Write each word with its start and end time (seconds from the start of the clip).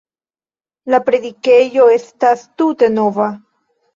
La 0.93 0.99
predikejo 1.09 1.85
estas 1.97 2.43
tute 2.61 2.89
nova. 2.97 3.29